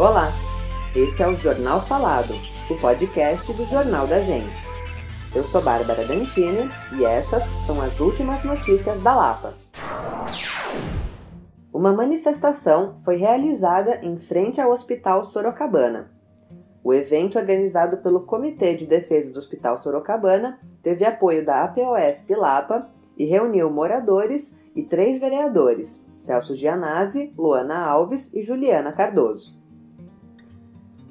[0.00, 0.32] Olá,
[0.96, 2.32] esse é o Jornal Falado,
[2.70, 4.48] o podcast do Jornal da Gente.
[5.36, 9.52] Eu sou Bárbara Dantini e essas são as últimas notícias da Lapa.
[11.70, 16.10] Uma manifestação foi realizada em frente ao Hospital Sorocabana.
[16.82, 22.88] O evento, organizado pelo Comitê de Defesa do Hospital Sorocabana, teve apoio da APOS Pilapa
[23.18, 29.59] e reuniu moradores e três vereadores, Celso Gianazzi, Luana Alves e Juliana Cardoso.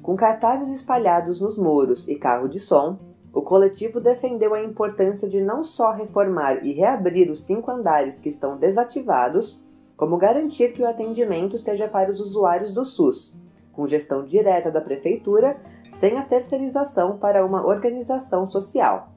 [0.02, 2.98] Com cartazes espalhados nos muros e carro de som,
[3.32, 8.28] o coletivo defendeu a importância de não só reformar e reabrir os cinco andares que
[8.28, 9.60] estão desativados,
[9.96, 13.36] como garantir que o atendimento seja para os usuários do SUS,
[13.72, 15.58] com gestão direta da prefeitura,
[15.92, 19.10] sem a terceirização para uma organização social.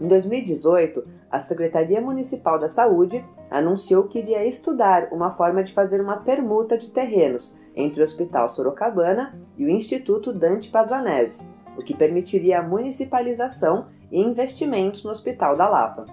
[0.00, 6.00] Em 2018, a Secretaria Municipal da Saúde anunciou que iria estudar uma forma de fazer
[6.00, 11.96] uma permuta de terrenos entre o Hospital Sorocabana e o Instituto Dante Pazanese, o que
[11.96, 16.06] permitiria a municipalização e investimentos no Hospital da Lapa.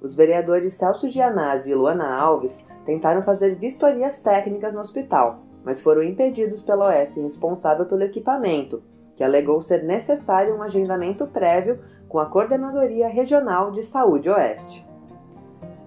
[0.00, 6.02] Os vereadores Celso Gianazzi e Luana Alves tentaram fazer vistorias técnicas no hospital, mas foram
[6.02, 8.82] impedidos pela OS responsável pelo equipamento,
[9.16, 14.86] que alegou ser necessário um agendamento prévio com a Coordenadoria Regional de Saúde Oeste.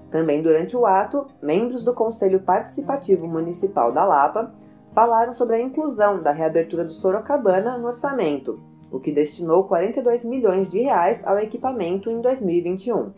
[0.09, 4.53] Também durante o ato, membros do Conselho Participativo Municipal da Lapa
[4.93, 8.59] falaram sobre a inclusão da reabertura do Sorocabana no orçamento,
[8.91, 13.11] o que destinou 42 milhões de reais ao equipamento em 2021.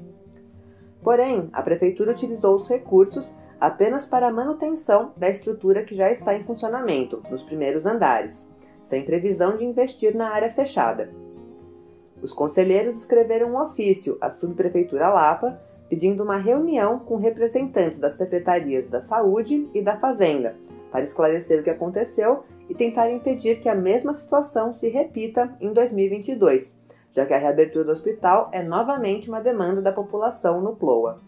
[1.04, 6.36] Porém, a prefeitura utilizou os recursos apenas para a manutenção da estrutura que já está
[6.36, 8.50] em funcionamento, nos primeiros andares,
[8.84, 11.10] sem previsão de investir na área fechada.
[12.22, 18.88] Os conselheiros escreveram um ofício à subprefeitura Lapa pedindo uma reunião com representantes das secretarias
[18.88, 20.56] da Saúde e da Fazenda
[20.92, 25.74] para esclarecer o que aconteceu e tentar impedir que a mesma situação se repita em
[25.74, 26.76] 2022,
[27.12, 31.20] já que a reabertura do hospital é novamente uma demanda da população no PLOA.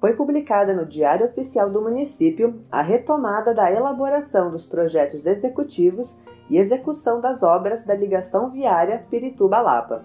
[0.00, 6.18] Foi publicada no Diário Oficial do Município a retomada da elaboração dos projetos executivos
[6.50, 10.04] e execução das obras da ligação viária Pirituba-Lapa.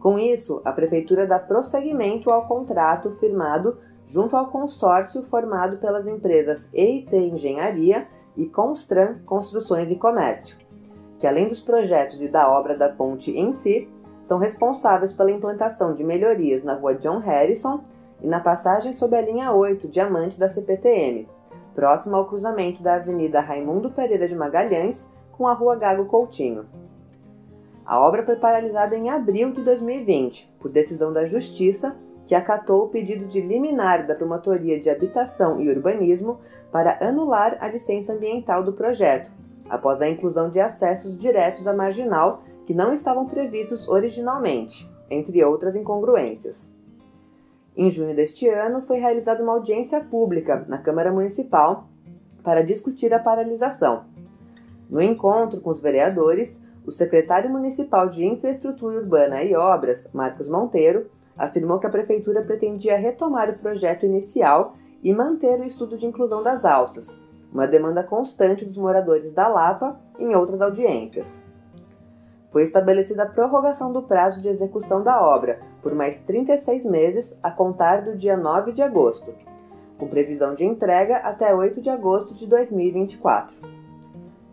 [0.00, 6.68] Com isso, a Prefeitura dá prosseguimento ao contrato firmado junto ao consórcio formado pelas empresas
[6.72, 10.56] EIT Engenharia e Constran Construções e Comércio,
[11.18, 13.88] que além dos projetos e da obra da ponte em si,
[14.24, 17.84] são responsáveis pela implantação de melhorias na rua John Harrison
[18.22, 21.28] e na passagem sob a linha 8 Diamante da CPTM,
[21.74, 26.66] próximo ao cruzamento da Avenida Raimundo Pereira de Magalhães com a rua Gago Coutinho.
[27.90, 32.88] A obra foi paralisada em abril de 2020, por decisão da Justiça, que acatou o
[32.88, 36.38] pedido de liminar da Promotoria de Habitação e Urbanismo
[36.70, 39.32] para anular a licença ambiental do projeto,
[39.68, 45.74] após a inclusão de acessos diretos à marginal que não estavam previstos originalmente, entre outras
[45.74, 46.70] incongruências.
[47.76, 51.88] Em junho deste ano, foi realizada uma audiência pública na Câmara Municipal
[52.44, 54.04] para discutir a paralisação.
[54.88, 61.10] No encontro com os vereadores, o secretário municipal de Infraestrutura Urbana e Obras, Marcos Monteiro,
[61.36, 66.42] afirmou que a prefeitura pretendia retomar o projeto inicial e manter o estudo de inclusão
[66.42, 67.16] das alças,
[67.52, 71.42] uma demanda constante dos moradores da Lapa em outras audiências.
[72.50, 77.50] Foi estabelecida a prorrogação do prazo de execução da obra por mais 36 meses a
[77.50, 79.32] contar do dia 9 de agosto,
[79.98, 83.79] com previsão de entrega até 8 de agosto de 2024.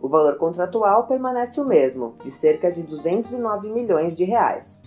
[0.00, 4.82] O valor contratual permanece o mesmo, de cerca de 209 milhões de reais.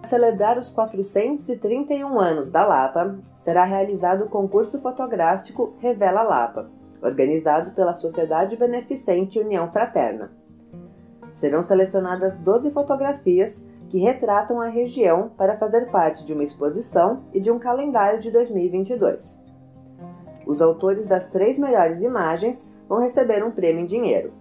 [0.00, 6.70] Para celebrar os 431 anos da Lapa, será realizado o concurso fotográfico Revela Lapa,
[7.02, 10.30] organizado pela Sociedade Beneficente União Fraterna.
[11.34, 17.40] Serão selecionadas 12 fotografias que retratam a região para fazer parte de uma exposição e
[17.40, 19.45] de um calendário de 2022.
[20.46, 24.32] Os autores das três melhores imagens vão receber um prêmio em dinheiro.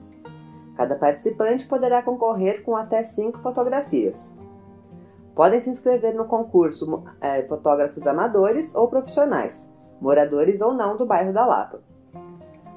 [0.78, 4.38] Cada participante poderá concorrer com até cinco fotografias.
[5.34, 9.68] Podem se inscrever no concurso é, fotógrafos amadores ou profissionais,
[10.00, 11.82] moradores ou não do bairro da Lapa.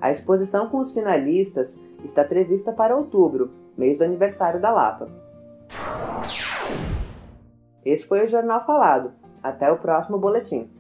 [0.01, 5.09] A exposição com os finalistas está prevista para outubro, mês do aniversário da Lapa.
[7.85, 9.13] Esse foi o Jornal Falado.
[9.43, 10.71] Até o próximo boletim.